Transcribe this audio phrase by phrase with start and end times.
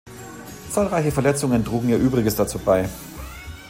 [0.71, 2.89] Zahlreiche Verletzungen trugen ihr Übriges dazu bei.